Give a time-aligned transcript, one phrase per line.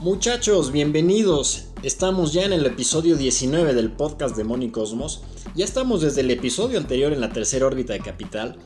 [0.00, 1.66] Muchachos, bienvenidos.
[1.82, 5.22] Estamos ya en el episodio 19 del podcast de Moni Cosmos.
[5.54, 8.56] Ya estamos desde el episodio anterior en la tercera órbita de Capital,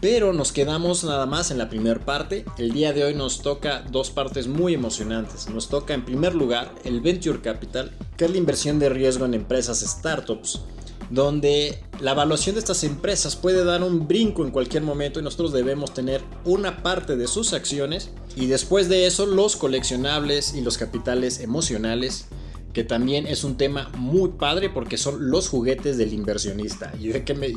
[0.00, 2.44] pero nos quedamos nada más en la primera parte.
[2.58, 5.48] El día de hoy nos toca dos partes muy emocionantes.
[5.48, 9.34] Nos toca en primer lugar el Venture Capital, que es la inversión de riesgo en
[9.34, 10.60] empresas startups
[11.12, 15.52] donde la evaluación de estas empresas puede dar un brinco en cualquier momento y nosotros
[15.52, 20.78] debemos tener una parte de sus acciones y después de eso los coleccionables y los
[20.78, 22.28] capitales emocionales
[22.72, 26.90] que también es un tema muy padre porque son los juguetes del inversionista.
[26.98, 27.10] ¿Y,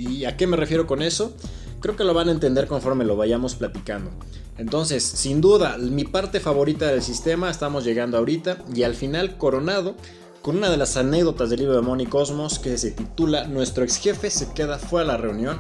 [0.10, 1.34] ¿Y a qué me refiero con eso?
[1.80, 4.12] Creo que lo van a entender conforme lo vayamos platicando.
[4.58, 9.96] Entonces, sin duda, mi parte favorita del sistema estamos llegando ahorita y al final coronado
[10.46, 13.98] con una de las anécdotas del libro de Money Cosmos que se titula Nuestro ex
[13.98, 15.60] jefe se queda fuera de la reunión.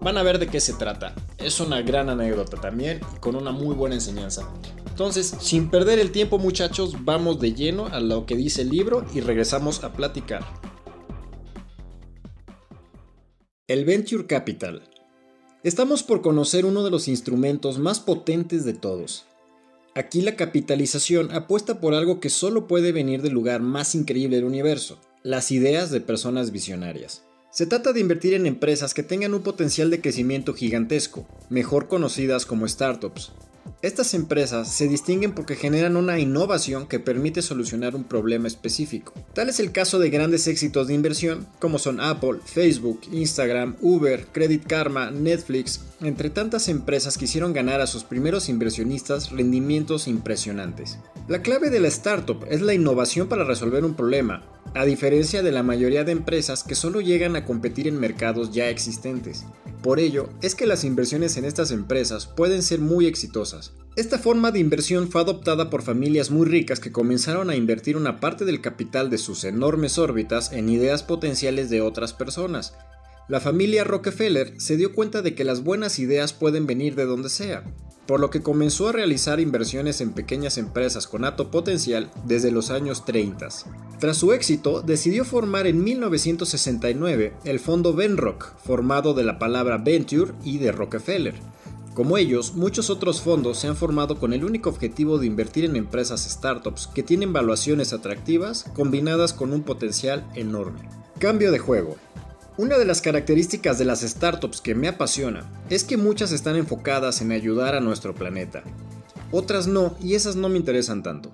[0.00, 1.14] Van a ver de qué se trata.
[1.38, 4.52] Es una gran anécdota también y con una muy buena enseñanza.
[4.88, 9.06] Entonces, sin perder el tiempo muchachos, vamos de lleno a lo que dice el libro
[9.14, 10.44] y regresamos a platicar.
[13.68, 14.82] El Venture Capital.
[15.62, 19.24] Estamos por conocer uno de los instrumentos más potentes de todos,
[19.96, 24.44] Aquí la capitalización apuesta por algo que solo puede venir del lugar más increíble del
[24.44, 27.22] universo, las ideas de personas visionarias.
[27.50, 32.44] Se trata de invertir en empresas que tengan un potencial de crecimiento gigantesco, mejor conocidas
[32.44, 33.32] como startups,
[33.86, 39.12] estas empresas se distinguen porque generan una innovación que permite solucionar un problema específico.
[39.32, 44.26] Tal es el caso de grandes éxitos de inversión como son Apple, Facebook, Instagram, Uber,
[44.32, 50.98] Credit Karma, Netflix, entre tantas empresas que hicieron ganar a sus primeros inversionistas rendimientos impresionantes.
[51.28, 54.42] La clave de la startup es la innovación para resolver un problema,
[54.74, 58.68] a diferencia de la mayoría de empresas que solo llegan a competir en mercados ya
[58.68, 59.44] existentes.
[59.82, 63.72] Por ello, es que las inversiones en estas empresas pueden ser muy exitosas.
[63.96, 68.20] Esta forma de inversión fue adoptada por familias muy ricas que comenzaron a invertir una
[68.20, 72.74] parte del capital de sus enormes órbitas en ideas potenciales de otras personas.
[73.28, 77.30] La familia Rockefeller se dio cuenta de que las buenas ideas pueden venir de donde
[77.30, 77.64] sea,
[78.06, 82.70] por lo que comenzó a realizar inversiones en pequeñas empresas con alto potencial desde los
[82.70, 83.48] años 30.
[83.98, 90.32] Tras su éxito, decidió formar en 1969 el fondo Venrock, formado de la palabra Venture
[90.44, 91.34] y de Rockefeller.
[91.96, 95.76] Como ellos, muchos otros fondos se han formado con el único objetivo de invertir en
[95.76, 100.80] empresas startups que tienen valuaciones atractivas combinadas con un potencial enorme.
[101.18, 101.96] Cambio de juego.
[102.58, 107.22] Una de las características de las startups que me apasiona es que muchas están enfocadas
[107.22, 108.62] en ayudar a nuestro planeta.
[109.32, 111.32] Otras no, y esas no me interesan tanto.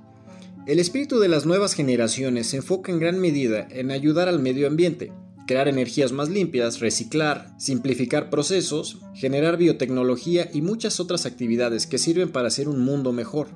[0.68, 4.68] El espíritu de las nuevas generaciones se enfoca en gran medida en ayudar al medio
[4.68, 5.12] ambiente,
[5.46, 12.30] crear energías más limpias, reciclar, simplificar procesos, generar biotecnología y muchas otras actividades que sirven
[12.30, 13.48] para hacer un mundo mejor.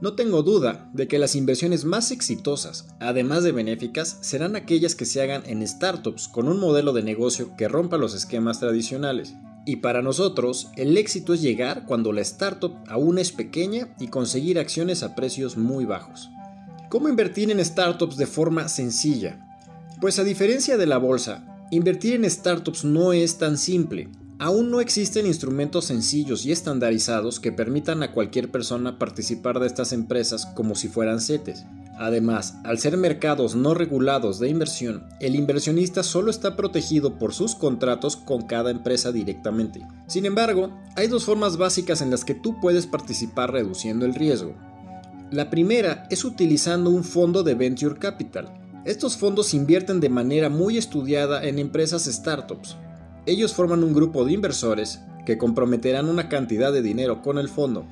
[0.00, 5.04] No tengo duda de que las inversiones más exitosas, además de benéficas, serán aquellas que
[5.04, 9.34] se hagan en startups con un modelo de negocio que rompa los esquemas tradicionales.
[9.66, 14.60] Y para nosotros, el éxito es llegar cuando la startup aún es pequeña y conseguir
[14.60, 16.30] acciones a precios muy bajos.
[16.90, 19.47] ¿Cómo invertir en startups de forma sencilla?
[20.00, 24.08] Pues a diferencia de la bolsa, invertir en startups no es tan simple.
[24.38, 29.92] Aún no existen instrumentos sencillos y estandarizados que permitan a cualquier persona participar de estas
[29.92, 31.64] empresas como si fueran CETES.
[31.98, 37.56] Además, al ser mercados no regulados de inversión, el inversionista solo está protegido por sus
[37.56, 39.84] contratos con cada empresa directamente.
[40.06, 44.54] Sin embargo, hay dos formas básicas en las que tú puedes participar reduciendo el riesgo.
[45.32, 48.57] La primera es utilizando un fondo de venture capital.
[48.88, 52.74] Estos fondos invierten de manera muy estudiada en empresas startups,
[53.26, 57.84] ellos forman un grupo de inversores que comprometerán una cantidad de dinero con el fondo.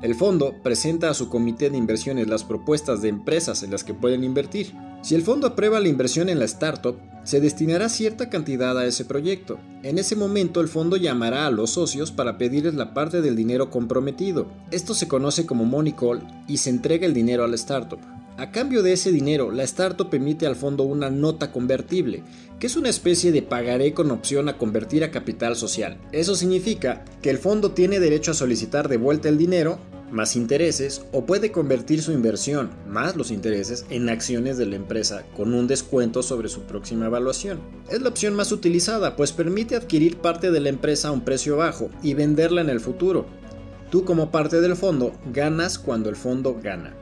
[0.00, 3.92] El fondo presenta a su comité de inversiones las propuestas de empresas en las que
[3.92, 4.72] pueden invertir.
[5.02, 9.04] Si el fondo aprueba la inversión en la startup, se destinará cierta cantidad a ese
[9.04, 9.58] proyecto.
[9.82, 13.68] En ese momento el fondo llamará a los socios para pedirles la parte del dinero
[13.68, 14.46] comprometido.
[14.70, 18.00] Esto se conoce como money call y se entrega el dinero a la startup.
[18.38, 22.22] A cambio de ese dinero, la startup emite al fondo una nota convertible,
[22.60, 25.98] que es una especie de pagaré con opción a convertir a capital social.
[26.12, 29.80] Eso significa que el fondo tiene derecho a solicitar de vuelta el dinero,
[30.12, 35.24] más intereses, o puede convertir su inversión, más los intereses, en acciones de la empresa,
[35.36, 37.58] con un descuento sobre su próxima evaluación.
[37.90, 41.56] Es la opción más utilizada, pues permite adquirir parte de la empresa a un precio
[41.56, 43.26] bajo y venderla en el futuro.
[43.90, 46.94] Tú como parte del fondo ganas cuando el fondo gana.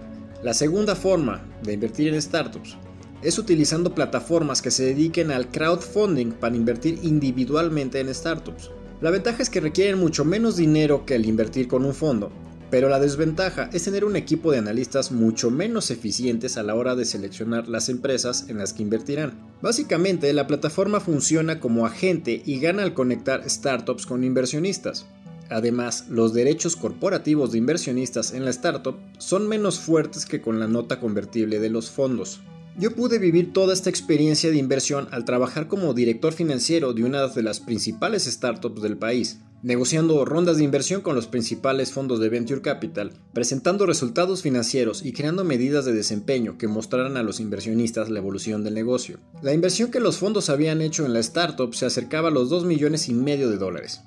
[0.47, 2.77] La segunda forma de invertir en startups
[3.21, 8.71] es utilizando plataformas que se dediquen al crowdfunding para invertir individualmente en startups.
[9.01, 12.31] La ventaja es que requieren mucho menos dinero que el invertir con un fondo,
[12.71, 16.95] pero la desventaja es tener un equipo de analistas mucho menos eficientes a la hora
[16.95, 19.33] de seleccionar las empresas en las que invertirán.
[19.63, 25.07] Básicamente, la plataforma funciona como agente y gana al conectar startups con inversionistas.
[25.51, 30.67] Además, los derechos corporativos de inversionistas en la startup son menos fuertes que con la
[30.67, 32.41] nota convertible de los fondos.
[32.79, 37.27] Yo pude vivir toda esta experiencia de inversión al trabajar como director financiero de una
[37.27, 42.29] de las principales startups del país, negociando rondas de inversión con los principales fondos de
[42.29, 48.11] Venture Capital, presentando resultados financieros y creando medidas de desempeño que mostraran a los inversionistas
[48.11, 49.21] la evolución del negocio.
[49.41, 52.67] La inversión que los fondos habían hecho en la startup se acercaba a los 2
[52.67, 54.03] millones y medio de dólares.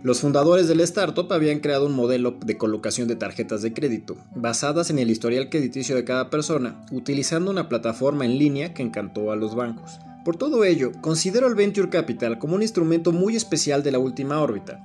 [0.00, 4.16] Los fundadores de la startup habían creado un modelo de colocación de tarjetas de crédito,
[4.32, 9.32] basadas en el historial crediticio de cada persona, utilizando una plataforma en línea que encantó
[9.32, 9.98] a los bancos.
[10.24, 14.40] Por todo ello, considero el Venture Capital como un instrumento muy especial de la última
[14.40, 14.84] órbita,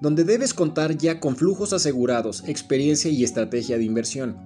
[0.00, 4.36] donde debes contar ya con flujos asegurados, experiencia y estrategia de inversión.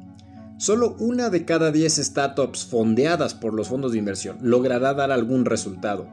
[0.58, 5.46] Solo una de cada 10 startups fondeadas por los fondos de inversión logrará dar algún
[5.46, 6.06] resultado.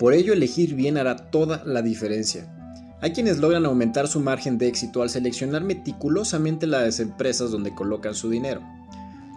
[0.00, 2.59] Por ello elegir bien hará toda la diferencia.
[3.02, 8.14] Hay quienes logran aumentar su margen de éxito al seleccionar meticulosamente las empresas donde colocan
[8.14, 8.60] su dinero.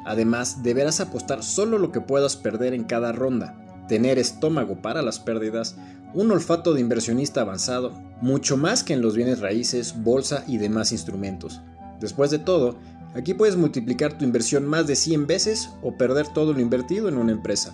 [0.06, 5.20] Además, deberás apostar solo lo que puedas perder en cada ronda, tener estómago para las
[5.20, 5.78] pérdidas,
[6.14, 10.92] un olfato de inversionista avanzado, mucho más que en los bienes raíces, bolsa y demás
[10.92, 11.62] instrumentos.
[12.02, 12.76] Después de todo,
[13.16, 17.18] aquí puedes multiplicar tu inversión más de 100 veces o perder todo lo invertido en
[17.18, 17.74] una empresa.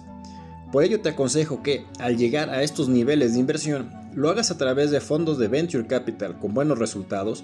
[0.71, 4.57] Por ello te aconsejo que, al llegar a estos niveles de inversión, lo hagas a
[4.57, 7.43] través de fondos de venture capital con buenos resultados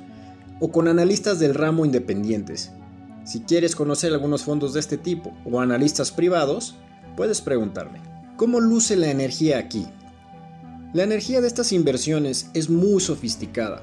[0.60, 2.72] o con analistas del ramo independientes.
[3.26, 6.76] Si quieres conocer algunos fondos de este tipo o analistas privados,
[7.18, 8.02] puedes preguntarme,
[8.38, 9.88] ¿cómo luce la energía aquí?
[10.94, 13.82] La energía de estas inversiones es muy sofisticada.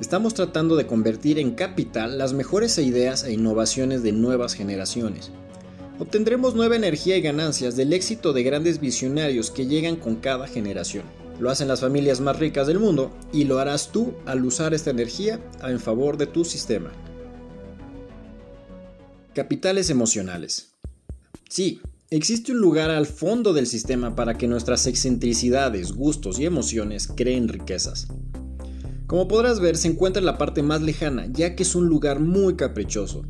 [0.00, 5.32] Estamos tratando de convertir en capital las mejores ideas e innovaciones de nuevas generaciones.
[5.98, 11.04] Obtendremos nueva energía y ganancias del éxito de grandes visionarios que llegan con cada generación.
[11.38, 14.90] Lo hacen las familias más ricas del mundo y lo harás tú al usar esta
[14.90, 16.92] energía en favor de tu sistema.
[19.34, 20.76] Capitales emocionales.
[21.48, 21.80] Sí,
[22.10, 27.48] existe un lugar al fondo del sistema para que nuestras excentricidades, gustos y emociones creen
[27.48, 28.08] riquezas.
[29.06, 32.18] Como podrás ver, se encuentra en la parte más lejana, ya que es un lugar
[32.18, 33.24] muy caprichoso.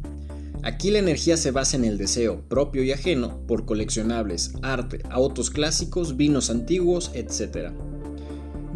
[0.63, 5.51] Aquí la energía se basa en el deseo propio y ajeno por coleccionables, arte, autos
[5.51, 7.73] clásicos, vinos antiguos, etc.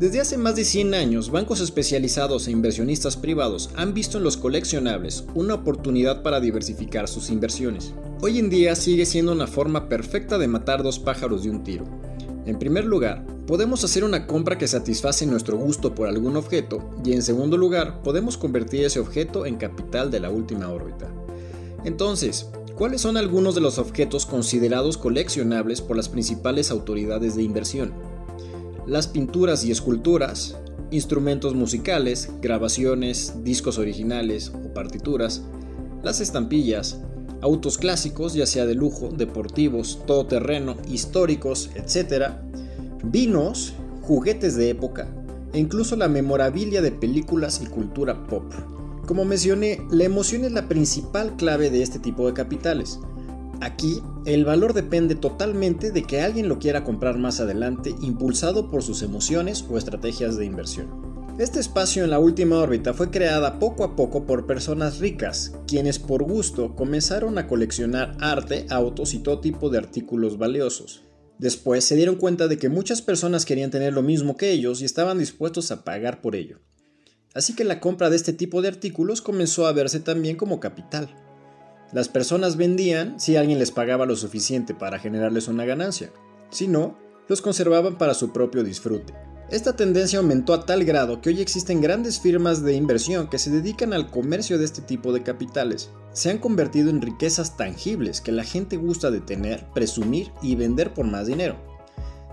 [0.01, 4.39] Desde hace más de 100 años, bancos especializados e inversionistas privados han visto en los
[4.39, 7.93] coleccionables una oportunidad para diversificar sus inversiones.
[8.23, 11.85] Hoy en día sigue siendo una forma perfecta de matar dos pájaros de un tiro.
[12.47, 17.13] En primer lugar, podemos hacer una compra que satisface nuestro gusto por algún objeto y
[17.13, 21.13] en segundo lugar, podemos convertir ese objeto en capital de la última órbita.
[21.85, 27.93] Entonces, ¿cuáles son algunos de los objetos considerados coleccionables por las principales autoridades de inversión?
[28.91, 30.57] Las pinturas y esculturas,
[30.91, 35.43] instrumentos musicales, grabaciones, discos originales o partituras,
[36.03, 36.99] las estampillas,
[37.41, 42.33] autos clásicos, ya sea de lujo, deportivos, todoterreno, históricos, etc.,
[43.05, 45.07] vinos, juguetes de época
[45.53, 48.53] e incluso la memorabilia de películas y cultura pop.
[49.07, 52.99] Como mencioné, la emoción es la principal clave de este tipo de capitales.
[53.61, 58.83] Aquí, el valor depende totalmente de que alguien lo quiera comprar más adelante, impulsado por
[58.83, 61.11] sus emociones o estrategias de inversión.
[61.39, 65.99] Este espacio en la última órbita fue creada poco a poco por personas ricas, quienes
[65.99, 71.03] por gusto comenzaron a coleccionar arte, autos y todo tipo de artículos valiosos.
[71.39, 74.85] Después se dieron cuenta de que muchas personas querían tener lo mismo que ellos y
[74.85, 76.61] estaban dispuestos a pagar por ello.
[77.35, 81.09] Así que la compra de este tipo de artículos comenzó a verse también como capital.
[81.93, 86.13] Las personas vendían si alguien les pagaba lo suficiente para generarles una ganancia.
[86.51, 86.97] Si no,
[87.29, 89.13] los conservaban para su propio disfrute.
[89.51, 93.51] Esta tendencia aumentó a tal grado que hoy existen grandes firmas de inversión que se
[93.51, 95.91] dedican al comercio de este tipo de capitales.
[96.13, 100.95] Se han convertido en riquezas tangibles que la gente gusta de tener, presumir y vender
[100.95, 101.57] por más dinero.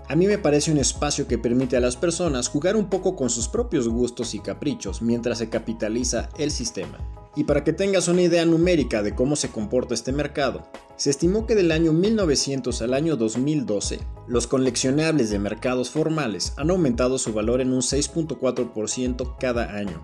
[0.08, 3.28] A mí me parece un espacio que permite a las personas jugar un poco con
[3.28, 6.98] sus propios gustos y caprichos mientras se capitaliza el sistema.
[7.38, 10.66] Y para que tengas una idea numérica de cómo se comporta este mercado,
[10.96, 16.70] se estimó que del año 1900 al año 2012, los coleccionables de mercados formales han
[16.70, 20.02] aumentado su valor en un 6.4% cada año.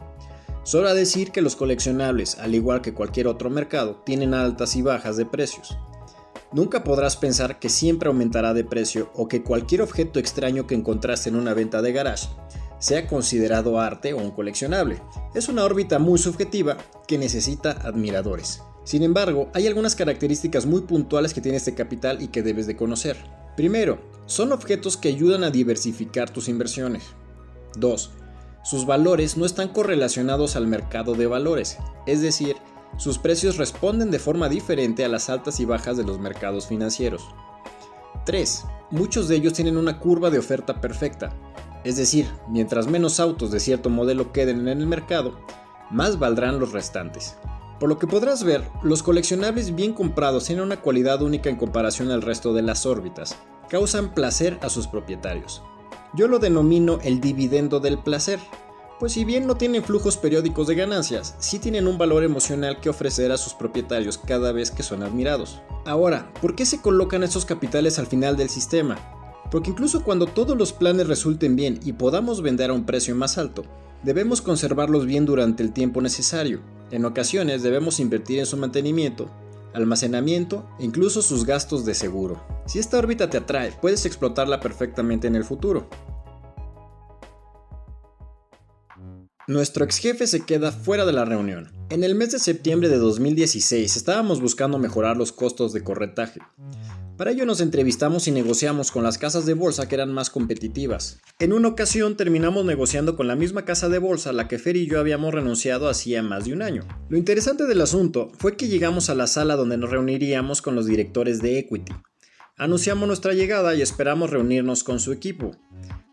[0.62, 5.17] Sobra decir que los coleccionables, al igual que cualquier otro mercado, tienen altas y bajas
[5.17, 5.76] de precios.
[6.53, 11.31] Nunca podrás pensar que siempre aumentará de precio o que cualquier objeto extraño que encontraste
[11.31, 12.29] en una venta de garage
[12.85, 15.00] sea considerado arte o un coleccionable.
[15.35, 16.76] Es una órbita muy subjetiva
[17.09, 18.61] que necesita admiradores.
[18.85, 22.76] Sin embargo, hay algunas características muy puntuales que tiene este capital y que debes de
[22.76, 23.17] conocer.
[23.57, 27.05] Primero, son objetos que ayudan a diversificar tus inversiones.
[27.79, 28.11] 2.
[28.64, 32.57] Sus valores no están correlacionados al mercado de valores, es decir,
[32.99, 37.23] sus precios responden de forma diferente a las altas y bajas de los mercados financieros.
[38.26, 38.64] 3.
[38.91, 41.35] Muchos de ellos tienen una curva de oferta perfecta,
[41.85, 45.38] es decir, mientras menos autos de cierto modelo queden en el mercado,
[45.91, 47.37] más valdrán los restantes.
[47.79, 52.11] Por lo que podrás ver, los coleccionables bien comprados tienen una cualidad única en comparación
[52.11, 53.37] al resto de las órbitas,
[53.69, 55.62] causan placer a sus propietarios.
[56.14, 58.38] Yo lo denomino el dividendo del placer,
[59.00, 62.88] pues si bien no tienen flujos periódicos de ganancias, sí tienen un valor emocional que
[62.88, 65.61] ofrecer a sus propietarios cada vez que son admirados.
[65.85, 68.97] Ahora, ¿por qué se colocan estos capitales al final del sistema?
[69.50, 73.38] Porque incluso cuando todos los planes resulten bien y podamos vender a un precio más
[73.38, 73.64] alto,
[74.02, 76.60] debemos conservarlos bien durante el tiempo necesario.
[76.90, 79.30] En ocasiones debemos invertir en su mantenimiento,
[79.74, 82.42] almacenamiento e incluso sus gastos de seguro.
[82.66, 85.88] Si esta órbita te atrae, puedes explotarla perfectamente en el futuro.
[89.46, 91.70] Nuestro ex jefe se queda fuera de la reunión.
[91.90, 96.40] En el mes de septiembre de 2016 estábamos buscando mejorar los costos de corretaje.
[97.16, 101.21] Para ello nos entrevistamos y negociamos con las casas de bolsa que eran más competitivas.
[101.38, 104.76] En una ocasión terminamos negociando con la misma casa de bolsa a la que Fer
[104.76, 106.83] y yo habíamos renunciado hacía más de un año.
[107.09, 110.87] Lo interesante del asunto fue que llegamos a la sala donde nos reuniríamos con los
[110.87, 111.92] directores de Equity.
[112.56, 115.52] Anunciamos nuestra llegada y esperamos reunirnos con su equipo.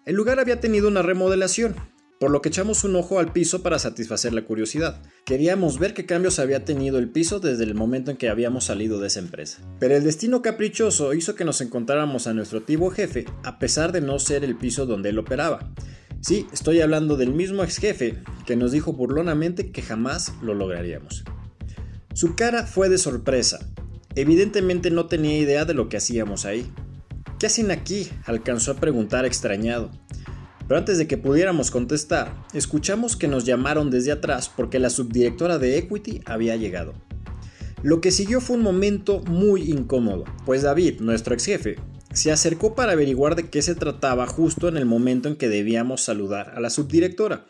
[0.05, 1.75] El lugar había tenido una remodelación,
[2.21, 5.01] por lo que echamos un ojo al piso para satisfacer la curiosidad.
[5.25, 8.99] Queríamos ver qué cambios había tenido el piso desde el momento en que habíamos salido
[8.99, 9.63] de esa empresa.
[9.79, 14.01] Pero el destino caprichoso hizo que nos encontráramos a nuestro antiguo jefe, a pesar de
[14.01, 15.71] no ser el piso donde él operaba.
[16.19, 21.23] Sí, estoy hablando del mismo ex jefe que nos dijo burlonamente que jamás lo lograríamos.
[22.13, 23.67] Su cara fue de sorpresa.
[24.13, 26.71] Evidentemente no tenía idea de lo que hacíamos ahí.
[27.39, 28.07] ¿Qué hacen aquí?
[28.25, 29.89] alcanzó a preguntar extrañado.
[30.71, 35.59] Pero antes de que pudiéramos contestar, escuchamos que nos llamaron desde atrás porque la subdirectora
[35.59, 36.93] de Equity había llegado.
[37.83, 41.75] Lo que siguió fue un momento muy incómodo, pues David, nuestro ex jefe,
[42.13, 46.03] se acercó para averiguar de qué se trataba justo en el momento en que debíamos
[46.03, 47.45] saludar a la subdirectora.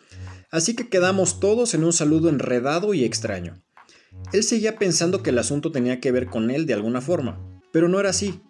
[0.49, 3.61] Así que quedamos todos en un saludo enredado y extraño.
[4.33, 7.39] Él seguía pensando que el asunto tenía que ver con él de alguna forma,
[7.71, 8.41] pero no era así.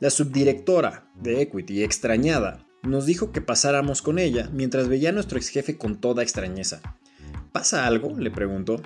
[0.00, 5.38] La subdirectora de Equity, extrañada, nos dijo que pasáramos con ella mientras veía a nuestro
[5.38, 6.80] ex jefe con toda extrañeza.
[7.52, 8.16] ¿Pasa algo?
[8.18, 8.80] le preguntó.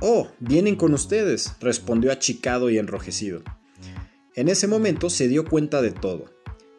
[0.00, 3.42] Oh, vienen con ustedes, respondió achicado y enrojecido.
[4.34, 6.30] En ese momento se dio cuenta de todo.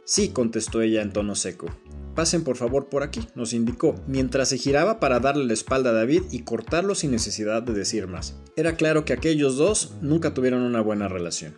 [0.06, 1.68] Sí, contestó ella en tono seco.
[2.16, 5.94] Pasen por favor por aquí, nos indicó, mientras se giraba para darle la espalda a
[5.94, 8.36] David y cortarlo sin necesidad de decir más.
[8.56, 11.58] Era claro que aquellos dos nunca tuvieron una buena relación.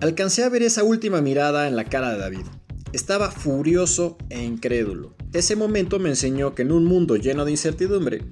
[0.00, 2.46] Alcancé a ver esa última mirada en la cara de David.
[2.92, 5.14] Estaba furioso e incrédulo.
[5.32, 8.24] Ese momento me enseñó que en un mundo lleno de incertidumbre,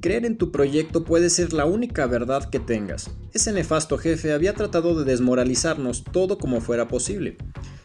[0.00, 3.12] creer en tu proyecto puede ser la única verdad que tengas.
[3.32, 7.36] Ese nefasto jefe había tratado de desmoralizarnos todo como fuera posible.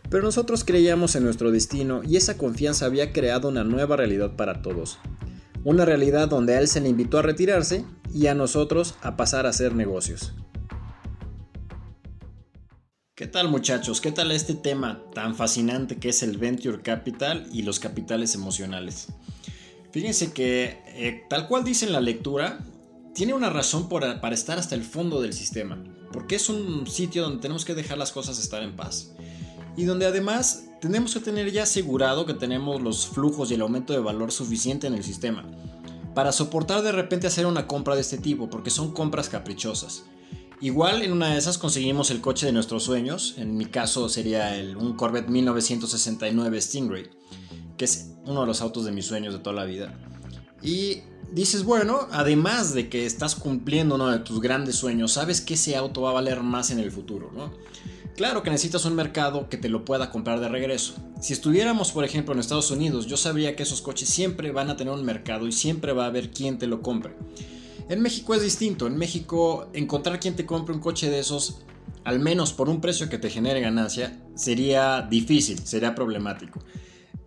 [0.10, 4.64] Pero nosotros creíamos en nuestro destino y esa confianza había creado una nueva realidad para
[4.64, 4.98] todos.
[5.64, 9.46] Una realidad donde a él se le invitó a retirarse y a nosotros a pasar
[9.46, 10.34] a hacer negocios.
[13.16, 14.02] ¿Qué tal muchachos?
[14.02, 19.08] ¿Qué tal este tema tan fascinante que es el Venture Capital y los capitales emocionales?
[19.92, 22.60] Fíjense que, eh, tal cual dice en la lectura,
[23.14, 25.82] tiene una razón para estar hasta el fondo del sistema,
[26.12, 29.14] porque es un sitio donde tenemos que dejar las cosas estar en paz.
[29.78, 33.94] Y donde además tenemos que tener ya asegurado que tenemos los flujos y el aumento
[33.94, 35.46] de valor suficiente en el sistema
[36.14, 40.04] para soportar de repente hacer una compra de este tipo, porque son compras caprichosas.
[40.62, 44.58] Igual en una de esas conseguimos el coche de nuestros sueños, en mi caso sería
[44.58, 47.10] el, un Corvette 1969 Stingray,
[47.78, 49.94] que es uno de los autos de mis sueños de toda la vida.
[50.62, 55.56] Y dices, bueno, además de que estás cumpliendo uno de tus grandes sueños, sabes que
[55.56, 57.52] ese auto va a valer más en el futuro, ¿no?
[58.16, 60.96] Claro que necesitas un mercado que te lo pueda comprar de regreso.
[61.20, 64.78] Si estuviéramos, por ejemplo, en Estados Unidos, yo sabría que esos coches siempre van a
[64.78, 67.14] tener un mercado y siempre va a haber quien te lo compre.
[67.88, 68.88] En México es distinto.
[68.88, 71.60] En México, encontrar quien te compre un coche de esos,
[72.04, 76.60] al menos por un precio que te genere ganancia, sería difícil, sería problemático.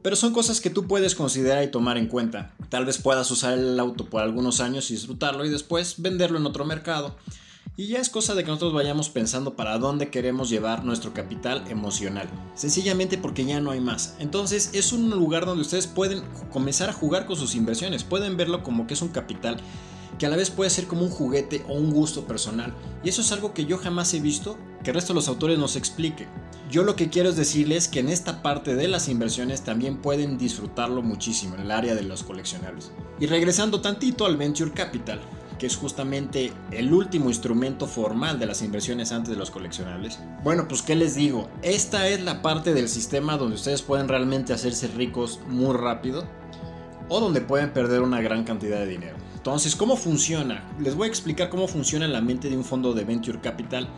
[0.02, 2.54] Pero son cosas que tú puedes considerar y tomar en cuenta.
[2.70, 6.46] Tal vez puedas usar el auto por algunos años y disfrutarlo y después venderlo en
[6.46, 7.16] otro mercado.
[7.76, 11.64] Y ya es cosa de que nosotros vayamos pensando para dónde queremos llevar nuestro capital
[11.68, 12.28] emocional.
[12.56, 14.16] Sencillamente porque ya no hay más.
[14.18, 18.02] Entonces es un lugar donde ustedes pueden comenzar a jugar con sus inversiones.
[18.02, 19.58] Pueden verlo como que es un capital
[20.18, 22.75] que a la vez puede ser como un juguete o un gusto personal.
[23.04, 25.58] Y eso es algo que yo jamás he visto que el resto de los autores
[25.58, 26.26] nos explique.
[26.70, 30.37] Yo lo que quiero es decirles que en esta parte de las inversiones también pueden
[30.37, 32.92] disfrutarlo muchísimo en el área de los coleccionables.
[33.18, 35.20] Y regresando tantito al Venture Capital,
[35.58, 40.18] que es justamente el último instrumento formal de las inversiones antes de los coleccionables.
[40.44, 44.52] Bueno, pues qué les digo, esta es la parte del sistema donde ustedes pueden realmente
[44.52, 46.25] hacerse ricos muy rápido
[47.08, 49.16] o donde pueden perder una gran cantidad de dinero.
[49.38, 50.68] Entonces, ¿cómo funciona?
[50.80, 53.88] Les voy a explicar cómo funciona en la mente de un fondo de Venture Capital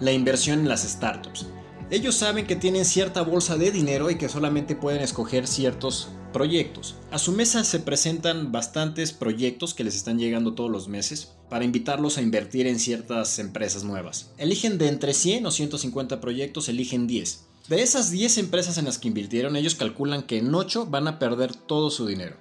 [0.00, 1.46] la inversión en las startups.
[1.88, 6.96] Ellos saben que tienen cierta bolsa de dinero y que solamente pueden escoger ciertos proyectos.
[7.12, 11.64] A su mesa se presentan bastantes proyectos que les están llegando todos los meses para
[11.64, 14.32] invitarlos a invertir en ciertas empresas nuevas.
[14.36, 17.44] Eligen de entre 100 o 150 proyectos, eligen 10.
[17.68, 21.20] De esas 10 empresas en las que invirtieron, ellos calculan que en 8 van a
[21.20, 22.36] perder todo su dinero.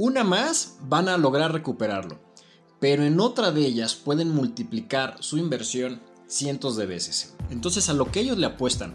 [0.00, 2.20] Una más van a lograr recuperarlo,
[2.78, 7.34] pero en otra de ellas pueden multiplicar su inversión cientos de veces.
[7.50, 8.94] Entonces a lo que ellos le apuestan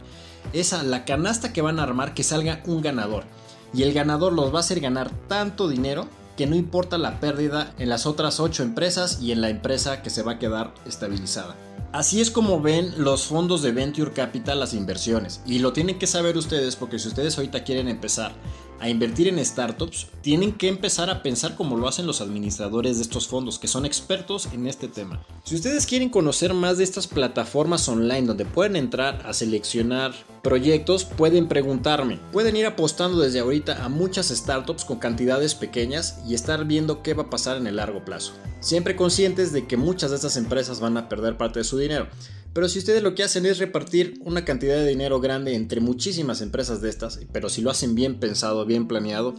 [0.54, 3.26] es a la canasta que van a armar que salga un ganador
[3.74, 6.08] y el ganador los va a hacer ganar tanto dinero
[6.38, 10.10] que no importa la pérdida en las otras 8 empresas y en la empresa que
[10.10, 11.58] se va a quedar estabilizada.
[11.92, 15.42] Así es como ven los fondos de Venture Capital las inversiones.
[15.46, 18.34] Y lo tienen que saber ustedes porque si ustedes ahorita quieren empezar
[18.80, 23.04] a invertir en startups, tienen que empezar a pensar como lo hacen los administradores de
[23.04, 25.26] estos fondos, que son expertos en este tema.
[25.44, 31.06] Si ustedes quieren conocer más de estas plataformas online donde pueden entrar a seleccionar proyectos,
[31.06, 32.20] pueden preguntarme.
[32.32, 37.14] Pueden ir apostando desde ahorita a muchas startups con cantidades pequeñas y estar viendo qué
[37.14, 38.34] va a pasar en el largo plazo.
[38.60, 42.08] Siempre conscientes de que muchas de estas empresas van a perder parte de su dinero.
[42.54, 46.42] Pero si ustedes lo que hacen es repartir una cantidad de dinero grande entre muchísimas
[46.42, 49.34] empresas de estas, pero si lo hacen bien pensado, bien planeado,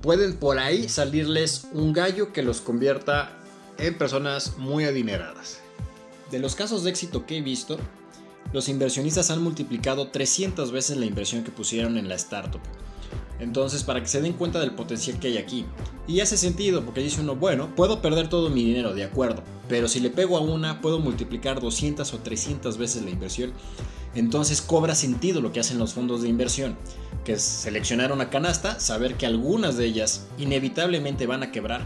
[0.00, 3.36] pueden por ahí salirles un gallo que los convierta
[3.78, 5.60] en personas muy adineradas.
[6.30, 7.76] De los casos de éxito que he visto,
[8.52, 12.60] los inversionistas han multiplicado 300 veces la inversión que pusieron en la startup.
[13.44, 15.66] Entonces, para que se den cuenta del potencial que hay aquí.
[16.08, 19.86] Y hace sentido, porque dice uno, bueno, puedo perder todo mi dinero, de acuerdo, pero
[19.86, 23.52] si le pego a una, puedo multiplicar 200 o 300 veces la inversión.
[24.14, 26.76] Entonces cobra sentido lo que hacen los fondos de inversión,
[27.24, 31.84] que es seleccionar una canasta, saber que algunas de ellas inevitablemente van a quebrar,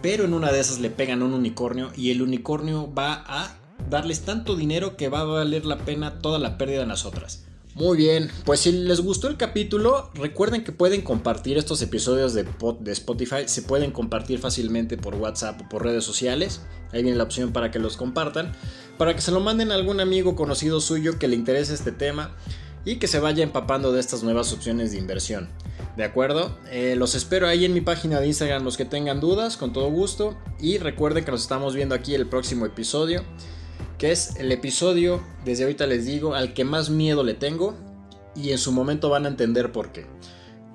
[0.00, 3.56] pero en una de esas le pegan un unicornio y el unicornio va a
[3.90, 7.47] darles tanto dinero que va a valer la pena toda la pérdida en las otras.
[7.78, 12.44] Muy bien, pues si les gustó el capítulo, recuerden que pueden compartir estos episodios de,
[12.90, 16.60] Spotify, se pueden compartir fácilmente por WhatsApp o por redes sociales,
[16.92, 18.52] ahí viene la opción para que los compartan,
[18.98, 22.34] para que se lo manden a algún amigo conocido suyo que le interese este tema
[22.84, 25.48] y que se vaya empapando de estas nuevas opciones de inversión.
[25.96, 26.58] ¿De acuerdo?
[26.72, 29.88] Eh, los espero ahí en mi página de Instagram los que tengan dudas, con todo
[29.88, 33.22] gusto, y recuerden que nos estamos viendo aquí el próximo episodio
[33.98, 37.76] que es el episodio, desde ahorita les digo, al que más miedo le tengo
[38.34, 40.06] y en su momento van a entender por qué.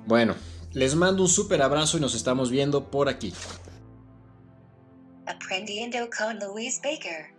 [0.06, 0.34] Bueno,
[0.72, 3.32] les mando un súper abrazo y nos estamos viendo por aquí.
[5.26, 7.33] Aprendiendo con Louise Baker.